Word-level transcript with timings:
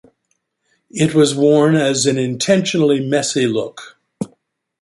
It 0.89 1.13
was 1.13 1.35
worn 1.35 1.75
as 1.75 2.07
an 2.07 2.17
"intentionally 2.17 3.07
messy" 3.07 3.45
look. 3.45 3.99